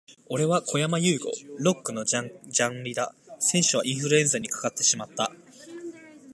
[0.29, 1.29] 俺はこやまゆうご。
[1.59, 2.23] Lock のジャ
[2.71, 3.13] ンリだ。
[3.39, 5.31] 先週はインフルエンザにかかってしまった、、、